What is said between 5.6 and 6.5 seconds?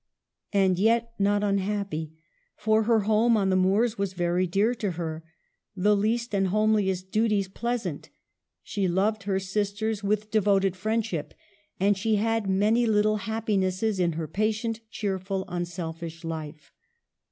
the least and